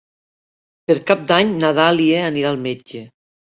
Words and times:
Per 0.91 0.95
Cap 1.11 1.21
d'Any 1.33 1.53
na 1.65 1.71
Dàlia 1.83 2.25
anirà 2.33 2.53
al 2.57 2.61
metge. 2.67 3.07